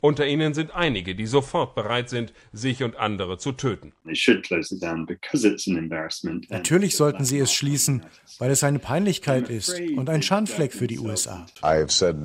[0.00, 3.92] Unter ihnen sind einige, die sofort bereit sind, sich und andere zu töten.
[6.48, 8.06] Natürlich sollten sie es schließen,
[8.38, 11.44] weil es eine Peinlichkeit ist und ein Schandfleck für die USA.
[11.62, 12.16] I have said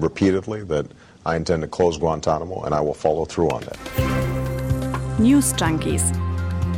[0.00, 0.86] repeatedly that
[1.26, 3.78] I intend to close Guantanamo and I will follow through on that.
[5.18, 6.12] News Junkies.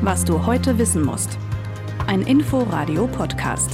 [0.03, 1.39] Was du heute wissen musst.
[2.07, 3.71] Ein Info-Radio-Podcast.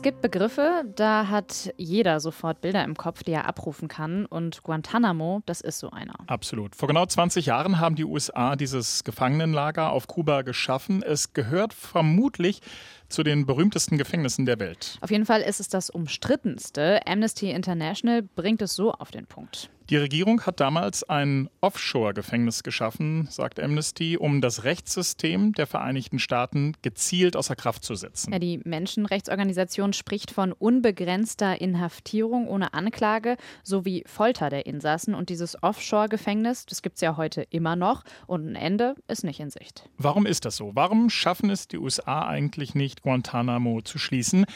[0.00, 4.24] Es gibt Begriffe, da hat jeder sofort Bilder im Kopf, die er abrufen kann.
[4.24, 6.14] Und Guantanamo, das ist so einer.
[6.26, 6.74] Absolut.
[6.74, 11.02] Vor genau 20 Jahren haben die USA dieses Gefangenenlager auf Kuba geschaffen.
[11.02, 12.62] Es gehört vermutlich
[13.10, 14.98] zu den berühmtesten Gefängnissen der Welt.
[15.00, 17.00] Auf jeden Fall ist es das umstrittenste.
[17.06, 19.70] Amnesty International bringt es so auf den Punkt.
[19.90, 26.74] Die Regierung hat damals ein Offshore-Gefängnis geschaffen, sagt Amnesty, um das Rechtssystem der Vereinigten Staaten
[26.80, 28.32] gezielt außer Kraft zu setzen.
[28.32, 35.12] Ja, die Menschenrechtsorganisation spricht von unbegrenzter Inhaftierung ohne Anklage sowie Folter der Insassen.
[35.16, 38.04] Und dieses Offshore-Gefängnis, das gibt es ja heute immer noch.
[38.28, 39.88] Und ein Ende ist nicht in Sicht.
[39.98, 40.70] Warum ist das so?
[40.74, 44.46] Warum schaffen es die USA eigentlich nicht, Guantanamo zu schließen?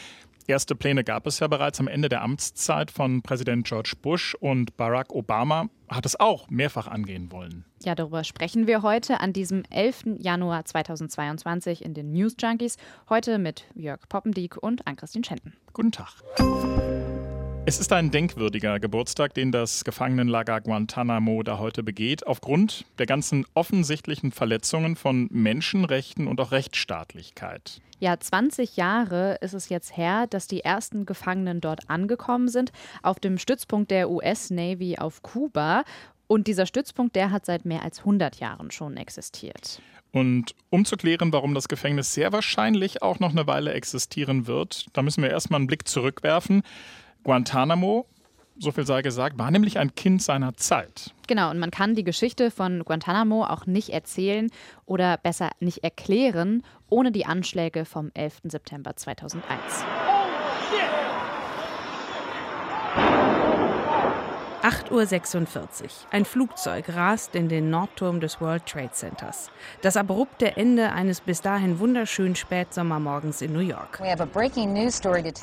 [0.47, 4.77] Erste Pläne gab es ja bereits am Ende der Amtszeit von Präsident George Bush und
[4.77, 7.65] Barack Obama hat es auch mehrfach angehen wollen.
[7.83, 10.17] Ja, darüber sprechen wir heute an diesem 11.
[10.19, 12.77] Januar 2022 in den News Junkies.
[13.09, 15.53] Heute mit Jörg Poppendiek und Ann-Christine Schenten.
[15.73, 16.13] Guten Tag.
[17.67, 23.43] Es ist ein denkwürdiger Geburtstag, den das Gefangenenlager Guantanamo da heute begeht, aufgrund der ganzen
[23.55, 27.81] offensichtlichen Verletzungen von Menschenrechten und auch Rechtsstaatlichkeit.
[27.97, 33.19] Ja, 20 Jahre ist es jetzt her, dass die ersten Gefangenen dort angekommen sind, auf
[33.19, 35.85] dem Stützpunkt der US Navy auf Kuba.
[36.27, 39.81] Und dieser Stützpunkt, der hat seit mehr als 100 Jahren schon existiert.
[40.11, 44.85] Und um zu klären, warum das Gefängnis sehr wahrscheinlich auch noch eine Weile existieren wird,
[44.93, 46.61] da müssen wir erstmal einen Blick zurückwerfen.
[47.25, 48.05] Guantanamo,
[48.59, 51.11] so viel sei gesagt, war nämlich ein Kind seiner Zeit.
[51.27, 54.51] Genau, und man kann die Geschichte von Guantanamo auch nicht erzählen
[54.85, 58.41] oder besser nicht erklären, ohne die Anschläge vom 11.
[58.43, 59.83] September 2001.
[64.65, 65.89] 8.46 Uhr.
[66.09, 69.51] Ein Flugzeug rast in den Nordturm des World Trade Centers.
[69.83, 74.01] Das abrupte Ende eines bis dahin wunderschönen Spätsommermorgens in New York.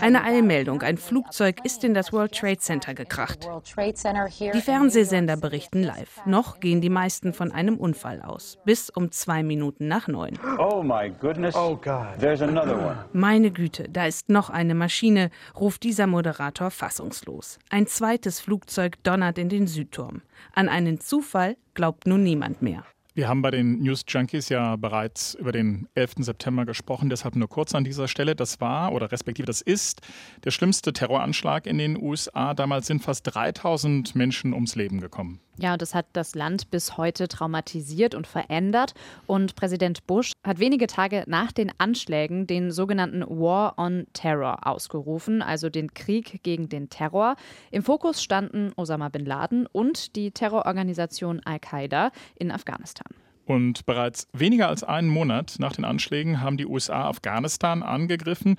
[0.00, 0.82] Eine Eilmeldung.
[0.82, 3.48] Ein Flugzeug ist in das World Trade Center gekracht.
[3.76, 6.20] Die Fernsehsender berichten live.
[6.26, 8.58] Noch gehen die meisten von einem Unfall aus.
[8.64, 10.36] Bis um zwei Minuten nach neun.
[10.58, 11.54] Oh my goodness.
[11.54, 12.18] Oh God.
[12.18, 13.04] There's another one.
[13.12, 17.60] Meine Güte, da ist noch eine Maschine, ruft dieser Moderator fassungslos.
[17.70, 20.22] Ein zweites Flugzeug donnert in den Südturm.
[20.54, 22.84] An einen Zufall glaubt nun niemand mehr.
[23.14, 26.12] Wir haben bei den News Junkies ja bereits über den 11.
[26.20, 28.34] September gesprochen, deshalb nur kurz an dieser Stelle.
[28.34, 30.00] Das war oder respektive das ist
[30.44, 32.54] der schlimmste Terroranschlag in den USA.
[32.54, 35.40] Damals sind fast 3000 Menschen ums Leben gekommen.
[35.58, 38.94] Ja, und das hat das Land bis heute traumatisiert und verändert.
[39.26, 45.42] Und Präsident Bush hat wenige Tage nach den Anschlägen den sogenannten War on Terror ausgerufen,
[45.42, 47.36] also den Krieg gegen den Terror.
[47.70, 53.08] Im Fokus standen Osama bin Laden und die Terrororganisation Al-Qaida in Afghanistan.
[53.44, 58.56] Und bereits weniger als einen Monat nach den Anschlägen haben die USA Afghanistan angegriffen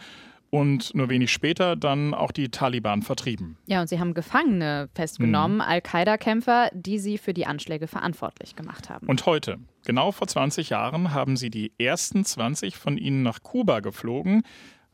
[0.54, 3.58] und nur wenig später dann auch die Taliban vertrieben.
[3.66, 5.62] Ja, und sie haben Gefangene festgenommen, mhm.
[5.62, 9.08] Al-Qaida-Kämpfer, die sie für die Anschläge verantwortlich gemacht haben.
[9.08, 13.80] Und heute, genau vor 20 Jahren, haben sie die ersten 20 von ihnen nach Kuba
[13.80, 14.44] geflogen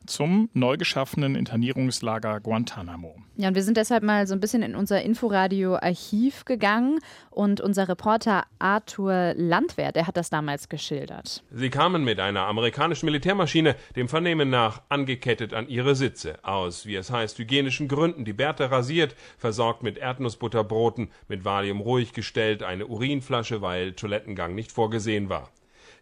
[0.06, 3.16] zum neu geschaffenen Internierungslager Guantanamo.
[3.36, 6.98] Ja, und wir sind deshalb mal so ein bisschen in unser Inforadio-Archiv gegangen
[7.30, 11.42] und unser Reporter Arthur Landwehr, der hat das damals geschildert.
[11.50, 16.96] Sie kamen mit einer amerikanischen Militärmaschine, dem Vernehmen nach, angekettet an ihre Sitze, aus, wie
[16.96, 22.86] es heißt, hygienischen Gründen, die Bärte rasiert, versorgt mit Erdnussbutterbroten, mit Valium ruhig gestellt, eine
[22.86, 25.50] Urinflasche, weil Toilettengang nicht vorgesehen war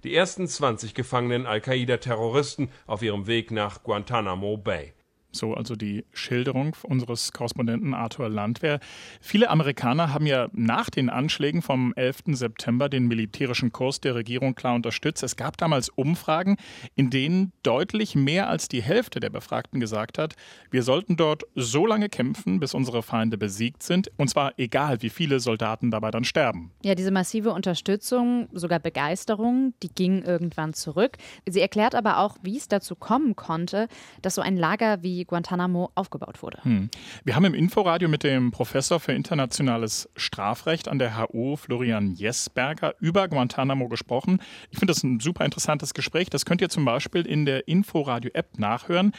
[0.05, 4.93] die ersten 20 gefangenen Al-Qaida-Terroristen auf ihrem Weg nach Guantanamo Bay.
[5.31, 8.81] So also die Schilderung unseres Korrespondenten Arthur Landwehr.
[9.21, 12.23] Viele Amerikaner haben ja nach den Anschlägen vom 11.
[12.29, 15.23] September den militärischen Kurs der Regierung klar unterstützt.
[15.23, 16.57] Es gab damals Umfragen,
[16.95, 20.35] in denen deutlich mehr als die Hälfte der Befragten gesagt hat,
[20.71, 24.11] wir sollten dort so lange kämpfen, bis unsere Feinde besiegt sind.
[24.17, 26.73] Und zwar egal, wie viele Soldaten dabei dann sterben.
[26.83, 31.19] Ja, diese massive Unterstützung, sogar Begeisterung, die ging irgendwann zurück.
[31.47, 33.89] Sie erklärt aber auch, wie es dazu kommen konnte,
[34.23, 36.59] dass so ein Lager wie Guantanamo aufgebaut wurde.
[36.63, 36.91] Hm.
[37.25, 42.95] Wir haben im Inforadio mit dem Professor für internationales Strafrecht an der HU, Florian Jesberger,
[43.01, 44.41] über Guantanamo gesprochen.
[44.71, 46.31] Ich finde das ein super interessantes Gespräch.
[46.31, 49.13] Das könnt ihr zum Beispiel in der Inforadio-App nachhören.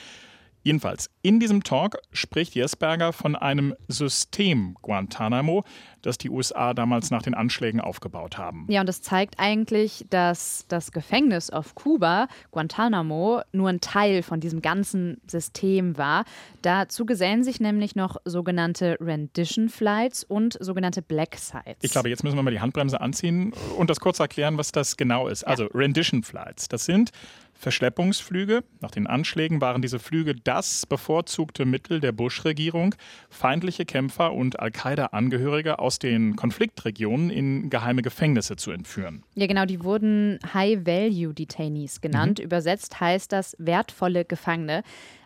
[0.64, 5.64] Jedenfalls, in diesem Talk spricht Jesberger von einem System Guantanamo,
[6.02, 8.66] das die USA damals nach den Anschlägen aufgebaut haben.
[8.70, 14.40] Ja, und das zeigt eigentlich, dass das Gefängnis auf Kuba, Guantanamo, nur ein Teil von
[14.40, 16.26] diesem ganzen System war.
[16.62, 21.78] Dazu gesellen sich nämlich noch sogenannte Rendition Flights und sogenannte Black Sites.
[21.82, 24.98] Ich glaube, jetzt müssen wir mal die Handbremse anziehen und das kurz erklären, was das
[24.98, 25.46] genau ist.
[25.46, 27.12] Also Rendition Flights, das sind
[27.60, 28.64] Verschleppungsflüge.
[28.80, 32.96] Nach den Anschlägen waren diese Flüge das bevorzugte Mittel der Bush-Regierung,
[33.30, 39.24] feindliche Kämpfer und Al-Qaida-Angehörige aus den Konfliktregionen in geheime Gefängnisse zu entführen.
[39.36, 42.40] Ja, genau, die wurden High-Value-Detainees genannt.
[42.40, 42.46] Mhm.
[42.46, 44.84] Übersetzt heißt das wertvolle Gefangene.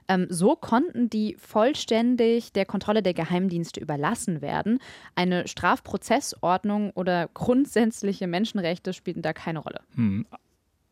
[0.07, 4.79] Ähm, so konnten die vollständig der Kontrolle der Geheimdienste überlassen werden.
[5.13, 9.81] Eine Strafprozessordnung oder grundsätzliche Menschenrechte spielten da keine Rolle.
[9.95, 10.25] Hm.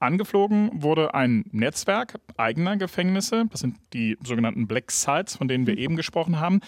[0.01, 3.45] Angeflogen wurde ein Netzwerk eigener Gefängnisse.
[3.51, 6.61] Das sind die sogenannten Black Sites, von denen wir eben gesprochen haben.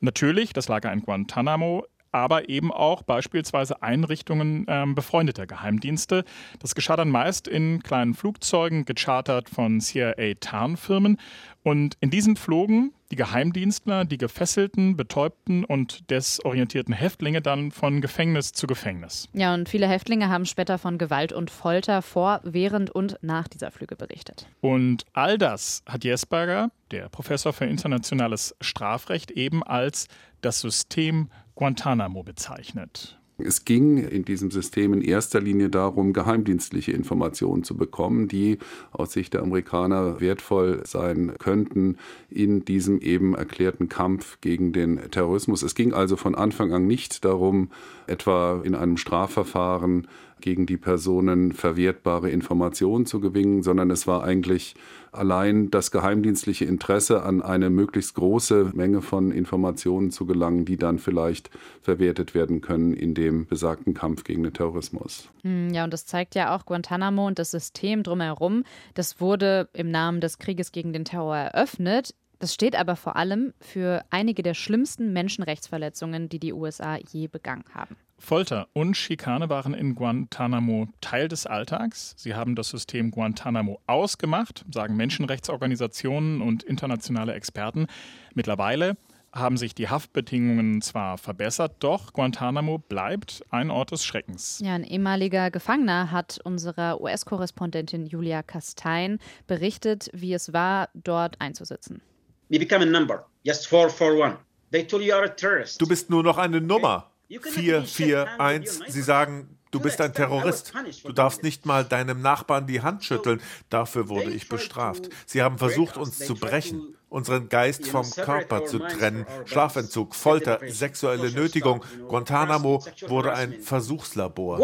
[0.00, 1.84] Natürlich das Lager in Guantanamo,
[2.16, 6.24] aber eben auch beispielsweise Einrichtungen äh, befreundeter Geheimdienste.
[6.60, 11.18] Das geschah dann meist in kleinen Flugzeugen, gechartert von CIA-Tarnfirmen.
[11.62, 18.52] Und in diesen flogen die Geheimdienstler, die gefesselten, betäubten und desorientierten Häftlinge dann von Gefängnis
[18.52, 19.28] zu Gefängnis.
[19.32, 23.70] Ja, und viele Häftlinge haben später von Gewalt und Folter vor, während und nach dieser
[23.70, 24.48] Flüge berichtet.
[24.60, 30.08] Und all das hat Jesberger, der Professor für internationales Strafrecht, eben als
[30.40, 33.18] das System Guantanamo bezeichnet.
[33.38, 38.58] Es ging in diesem System in erster Linie darum, geheimdienstliche Informationen zu bekommen, die
[38.92, 41.96] aus Sicht der Amerikaner wertvoll sein könnten
[42.30, 45.62] in diesem eben erklärten Kampf gegen den Terrorismus.
[45.62, 47.70] Es ging also von Anfang an nicht darum,
[48.06, 50.08] etwa in einem Strafverfahren
[50.40, 54.74] gegen die Personen verwertbare Informationen zu gewinnen, sondern es war eigentlich
[55.12, 60.98] allein das geheimdienstliche Interesse an eine möglichst große Menge von Informationen zu gelangen, die dann
[60.98, 61.50] vielleicht
[61.80, 65.30] verwertet werden können in dem besagten Kampf gegen den Terrorismus.
[65.42, 68.64] Hm, ja, und das zeigt ja auch Guantanamo und das System drumherum.
[68.94, 72.14] Das wurde im Namen des Krieges gegen den Terror eröffnet.
[72.38, 77.64] Das steht aber vor allem für einige der schlimmsten Menschenrechtsverletzungen, die die USA je begangen
[77.72, 77.96] haben.
[78.18, 82.14] Folter und Schikane waren in Guantanamo Teil des Alltags.
[82.16, 87.86] Sie haben das System Guantanamo ausgemacht, sagen Menschenrechtsorganisationen und internationale Experten.
[88.34, 88.96] Mittlerweile
[89.32, 94.60] haben sich die Haftbedingungen zwar verbessert, doch Guantanamo bleibt ein Ort des Schreckens.
[94.64, 102.00] Ja, ein ehemaliger Gefangener hat unserer US-Korrespondentin Julia Kastein berichtet, wie es war, dort einzusitzen.
[102.48, 104.38] You become a number, just 441.
[104.70, 105.80] They told you are a terrorist.
[105.80, 107.10] Du bist nur noch eine Nummer.
[107.28, 108.82] 441.
[108.88, 110.72] Sie sagen, du bist ein Terrorist.
[111.04, 113.40] Du darfst nicht mal deinem Nachbarn die Hand schütteln.
[113.68, 115.08] Dafür wurde ich bestraft.
[115.26, 119.26] Sie haben versucht, uns zu brechen, unseren Geist vom Körper zu trennen.
[119.44, 121.84] Schlafentzug, Folter, sexuelle Nötigung.
[122.08, 124.58] Guantanamo wurde ein Versuchslabor.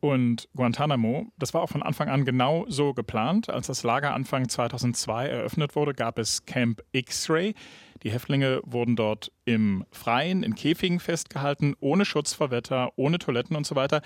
[0.00, 3.48] Und Guantanamo, das war auch von Anfang an genau so geplant.
[3.50, 7.54] Als das Lager Anfang 2002 eröffnet wurde, gab es Camp X-Ray.
[8.02, 13.56] Die Häftlinge wurden dort im Freien, in Käfigen festgehalten, ohne Schutz vor Wetter, ohne Toiletten
[13.56, 14.02] und so weiter.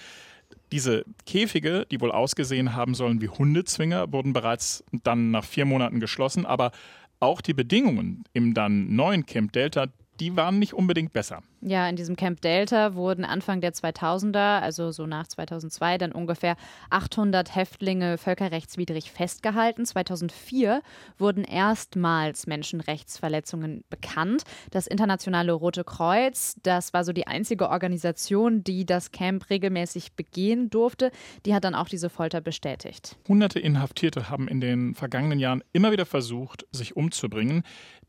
[0.73, 6.01] Diese Käfige, die wohl ausgesehen haben sollen wie Hundezwinger, wurden bereits dann nach vier Monaten
[6.01, 6.73] geschlossen, aber
[7.21, 9.87] auch die Bedingungen im dann neuen Camp Delta,
[10.21, 11.43] die waren nicht unbedingt besser.
[11.61, 16.57] Ja, in diesem Camp Delta wurden Anfang der 2000er, also so nach 2002, dann ungefähr
[16.91, 19.87] 800 Häftlinge völkerrechtswidrig festgehalten.
[19.87, 20.83] 2004
[21.19, 24.43] wurden erstmals Menschenrechtsverletzungen bekannt.
[24.71, 30.69] Das Internationale Rote Kreuz, das war so die einzige Organisation, die das Camp regelmäßig begehen
[30.69, 31.11] durfte,
[31.47, 33.17] die hat dann auch diese Folter bestätigt.
[33.29, 37.63] Hunderte Inhaftierte haben in den vergangenen Jahren immer wieder versucht, sich umzubringen.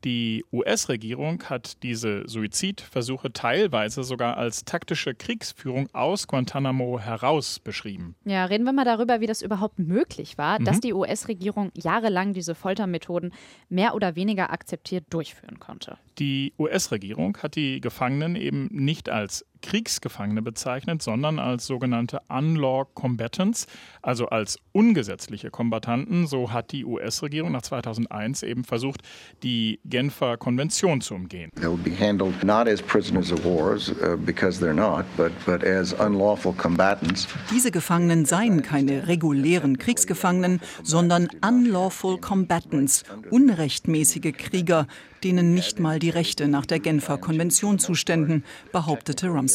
[0.04, 8.14] Die US-Regierung hat diese Suizidversuche teilweise sogar als taktische Kriegsführung aus Guantanamo heraus beschrieben.
[8.26, 10.66] Ja, reden wir mal darüber, wie das überhaupt möglich war, mhm.
[10.66, 13.32] dass die US-Regierung jahrelang diese Foltermethoden
[13.70, 15.96] mehr oder weniger akzeptiert durchführen konnte.
[16.18, 23.66] Die US-Regierung hat die Gefangenen eben nicht als Kriegsgefangene bezeichnet, sondern als sogenannte Unlaw Combatants,
[24.02, 26.26] also als ungesetzliche Kombattanten.
[26.26, 29.00] So hat die US-Regierung nach 2001 eben versucht,
[29.42, 31.50] die Genfer Konvention zu umgehen.
[31.58, 35.94] They'll be handled not as prisoners of wars, uh, because they're not, but, but as
[35.94, 37.26] unlawful combatants.
[37.50, 44.86] Diese Gefangenen seien keine regulären Kriegsgefangenen, sondern unlawful combatants, unrechtmäßige Krieger,
[45.22, 49.53] denen nicht mal die Rechte nach der Genfer Konvention zuständen, behauptete Rumsfeld.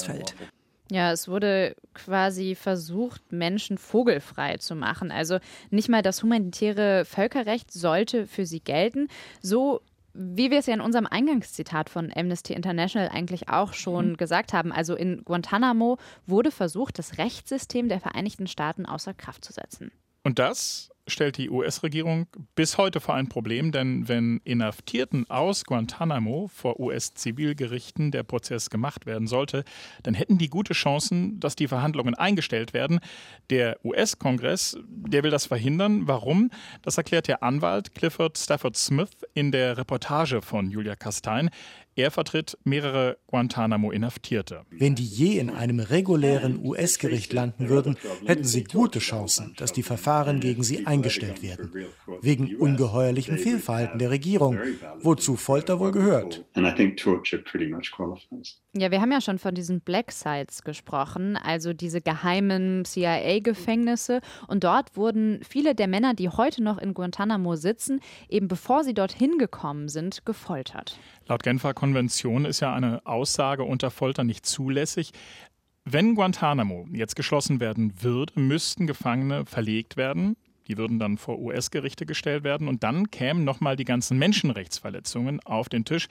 [0.91, 5.11] Ja, es wurde quasi versucht, Menschen vogelfrei zu machen.
[5.11, 5.37] Also
[5.69, 9.07] nicht mal das humanitäre Völkerrecht sollte für sie gelten.
[9.41, 9.81] So
[10.13, 14.17] wie wir es ja in unserem Eingangszitat von Amnesty International eigentlich auch schon mhm.
[14.17, 19.53] gesagt haben, also in Guantanamo wurde versucht, das Rechtssystem der Vereinigten Staaten außer Kraft zu
[19.53, 19.91] setzen.
[20.23, 26.49] Und das stellt die US-Regierung bis heute vor ein Problem, denn wenn Inhaftierten aus Guantanamo
[26.53, 29.63] vor US-Zivilgerichten der Prozess gemacht werden sollte,
[30.03, 32.99] dann hätten die gute Chancen, dass die Verhandlungen eingestellt werden.
[33.49, 36.07] Der US-Kongress, der will das verhindern.
[36.07, 36.51] Warum?
[36.81, 41.49] Das erklärt der Anwalt Clifford Stafford Smith in der Reportage von Julia Kastein.
[41.95, 44.61] Er vertritt mehrere Guantanamo-Inhaftierte.
[44.69, 49.83] Wenn die je in einem regulären US-Gericht landen würden, hätten sie gute Chancen, dass die
[49.83, 50.98] Verfahren gegen sie eingestellt
[51.41, 51.71] werden.
[52.21, 54.59] Wegen ungeheuerlichem Fehlverhalten der Regierung,
[55.01, 56.45] wozu Folter wohl gehört.
[58.73, 64.21] Ja, wir haben ja schon von diesen Black Sites gesprochen, also diese geheimen CIA-Gefängnisse.
[64.47, 68.93] Und dort wurden viele der Männer, die heute noch in Guantanamo sitzen, eben bevor sie
[68.93, 70.99] dorthin gekommen sind, gefoltert.
[71.27, 75.11] Laut Genfer Konvention ist ja eine Aussage unter Folter nicht zulässig.
[75.85, 80.35] Wenn Guantanamo jetzt geschlossen werden würde, müssten Gefangene verlegt werden.
[80.69, 85.67] Die würden dann vor US-Gerichte gestellt werden und dann kämen nochmal die ganzen Menschenrechtsverletzungen auf
[85.67, 86.07] den Tisch.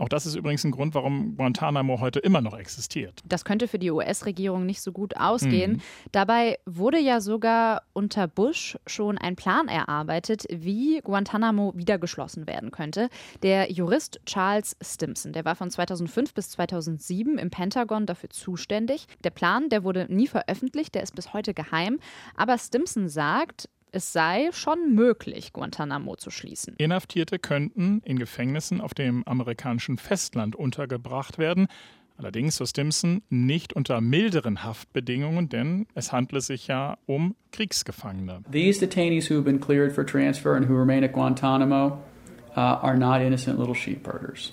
[0.00, 3.20] Auch das ist übrigens ein Grund, warum Guantanamo heute immer noch existiert.
[3.26, 5.72] Das könnte für die US-Regierung nicht so gut ausgehen.
[5.72, 5.80] Mhm.
[6.10, 12.70] Dabei wurde ja sogar unter Bush schon ein Plan erarbeitet, wie Guantanamo wieder geschlossen werden
[12.70, 13.10] könnte.
[13.42, 19.06] Der Jurist Charles Stimson, der war von 2005 bis 2007 im Pentagon dafür zuständig.
[19.22, 21.98] Der Plan, der wurde nie veröffentlicht, der ist bis heute geheim.
[22.36, 26.74] Aber Stimson sagt, es sei schon möglich, Guantanamo zu schließen.
[26.78, 31.68] Inhaftierte könnten in Gefängnissen auf dem amerikanischen Festland untergebracht werden.
[32.16, 38.42] Allerdings, so Stimson, nicht unter milderen Haftbedingungen, denn es handle sich ja um Kriegsgefangene.
[38.52, 41.98] These detainees who have been cleared for transfer and who remain at Guantanamo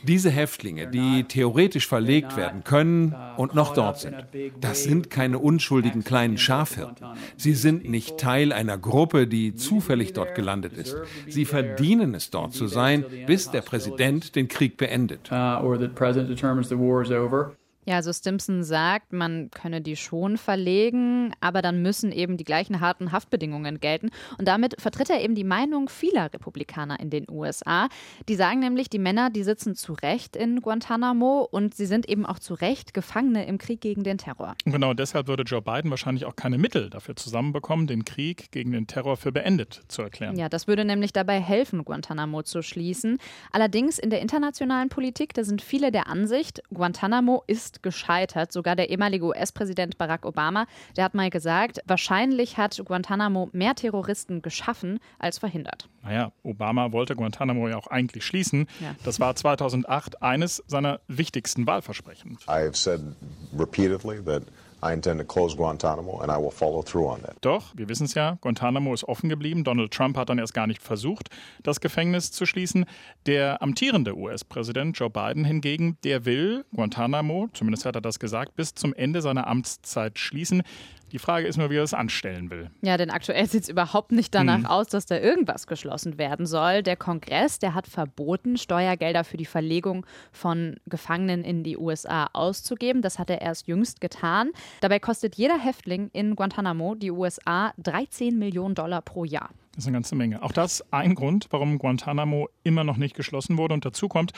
[0.04, 4.16] Diese Häftlinge, die theoretisch verlegt werden können uh, und noch dort sind,
[4.62, 7.08] das sind keine unschuldigen kleinen Schafhirten.
[7.36, 10.96] Sie sind nicht Teil einer Gruppe, die zufällig dort gelandet ist.
[11.28, 15.30] Sie verdienen es, dort zu sein, bis der Präsident den Krieg beendet.
[17.88, 22.82] Ja, also Stimson sagt, man könne die schon verlegen, aber dann müssen eben die gleichen
[22.82, 24.10] harten Haftbedingungen gelten.
[24.38, 27.88] Und damit vertritt er eben die Meinung vieler Republikaner in den USA.
[28.28, 32.26] Die sagen nämlich, die Männer, die sitzen zu Recht in Guantanamo und sie sind eben
[32.26, 34.56] auch zu Recht Gefangene im Krieg gegen den Terror.
[34.66, 38.74] Und genau deshalb würde Joe Biden wahrscheinlich auch keine Mittel dafür zusammenbekommen, den Krieg gegen
[38.74, 40.36] den Terror für beendet zu erklären.
[40.36, 43.18] Ja, das würde nämlich dabei helfen, Guantanamo zu schließen.
[43.54, 48.52] Allerdings in der internationalen Politik, da sind viele der Ansicht, Guantanamo ist gescheitert.
[48.52, 50.66] Sogar der ehemalige US-Präsident Barack Obama,
[50.96, 55.90] der hat mal gesagt, wahrscheinlich hat Guantanamo mehr Terroristen geschaffen als verhindert.
[56.04, 58.68] Naja, Obama wollte Guantanamo ja auch eigentlich schließen.
[58.80, 58.96] Ja.
[59.04, 62.38] Das war 2008 eines seiner wichtigsten Wahlversprechen.
[62.48, 63.02] I have said
[63.58, 64.44] repeatedly that
[67.42, 69.64] Doch, wir wissen es ja, Guantanamo ist offen geblieben.
[69.64, 71.30] Donald Trump hat dann erst gar nicht versucht,
[71.64, 72.86] das Gefängnis zu schließen.
[73.26, 78.76] Der amtierende US-Präsident Joe Biden hingegen, der will Guantanamo, zumindest hat er das gesagt, bis
[78.76, 80.64] zum Ende seiner Amtszeit schließen.
[81.12, 82.70] Die Frage ist nur, wie er es anstellen will.
[82.82, 84.66] Ja, denn aktuell sieht es überhaupt nicht danach hm.
[84.66, 86.84] aus, dass da irgendwas geschlossen werden soll.
[86.84, 93.02] Der Kongress, der hat verboten, Steuergelder für die Verlegung von Gefangenen in die USA auszugeben.
[93.02, 94.52] Das hat er erst jüngst getan.
[94.82, 99.50] Dabei kostet jeder Häftling in Guantanamo die USA 13 Millionen Dollar pro Jahr.
[99.78, 100.42] Das ist eine ganze Menge.
[100.42, 103.76] Auch das ein Grund, warum Guantanamo immer noch nicht geschlossen wurde.
[103.76, 104.32] Und dazu kommt,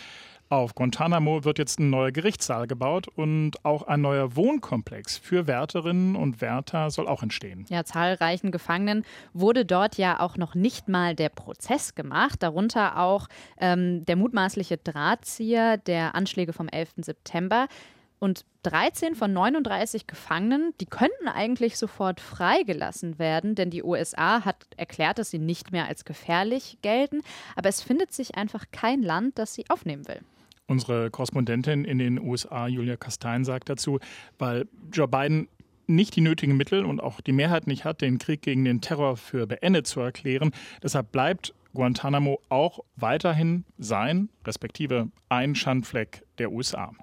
[0.50, 6.18] auf Guantanamo wird jetzt ein neuer Gerichtssaal gebaut und auch ein neuer Wohnkomplex für Wärterinnen
[6.18, 7.66] und Wärter soll auch entstehen.
[7.70, 13.30] Ja, zahlreichen Gefangenen wurde dort ja auch noch nicht mal der Prozess gemacht, darunter auch
[13.62, 16.96] ähm, der mutmaßliche Drahtzieher der Anschläge vom 11.
[16.98, 17.70] September.
[18.20, 24.68] Und 13 von 39 Gefangenen, die könnten eigentlich sofort freigelassen werden, denn die USA hat
[24.76, 27.22] erklärt, dass sie nicht mehr als gefährlich gelten.
[27.56, 30.20] Aber es findet sich einfach kein Land, das sie aufnehmen will.
[30.68, 34.00] Unsere Korrespondentin in den USA, Julia Kastein, sagt dazu,
[34.38, 35.48] weil Joe Biden
[35.88, 39.18] nicht die nötigen Mittel und auch die Mehrheit nicht hat, den Krieg gegen den Terror
[39.18, 40.52] für beendet zu erklären.
[40.84, 46.94] Deshalb bleibt Guantanamo auch weiterhin sein, respektive ein Schandfleck der USA.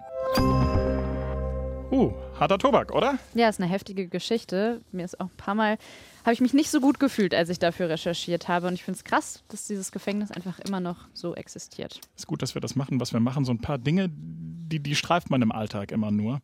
[1.97, 3.19] Uh, harter Tobak, oder?
[3.33, 4.83] Ja, ist eine heftige Geschichte.
[4.93, 5.79] Mir ist auch ein paar Mal,
[6.25, 8.67] habe ich mich nicht so gut gefühlt, als ich dafür recherchiert habe.
[8.67, 11.99] Und ich finde es krass, dass dieses Gefängnis einfach immer noch so existiert.
[12.15, 13.47] Ist gut, dass wir das machen, was wir machen.
[13.47, 16.43] So ein paar Dinge, die, die streift man im Alltag immer nur.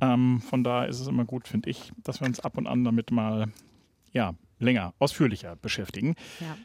[0.00, 2.84] Ähm, von daher ist es immer gut, finde ich, dass wir uns ab und an
[2.84, 3.48] damit mal
[4.12, 6.14] ja, länger, ausführlicher beschäftigen.
[6.38, 6.56] Ja.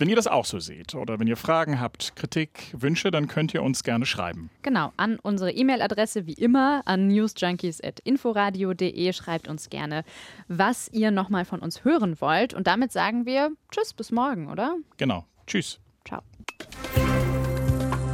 [0.00, 3.52] Wenn ihr das auch so seht oder wenn ihr Fragen habt, Kritik, Wünsche, dann könnt
[3.52, 4.48] ihr uns gerne schreiben.
[4.62, 9.12] Genau, an unsere E-Mail-Adresse wie immer an newsjunkies.inforadio.de.
[9.12, 10.04] Schreibt uns gerne,
[10.48, 12.54] was ihr nochmal von uns hören wollt.
[12.54, 14.74] Und damit sagen wir Tschüss, bis morgen, oder?
[14.96, 15.26] Genau.
[15.46, 15.78] Tschüss.
[16.08, 16.22] Ciao.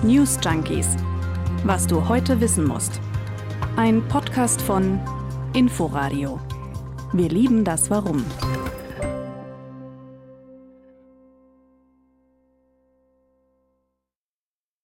[0.02, 0.97] News Junkies.
[1.62, 3.00] Was du heute wissen musst.
[3.76, 4.99] Ein Podcast von
[5.55, 6.40] Inforadio.
[7.12, 8.25] Wir lieben das Warum.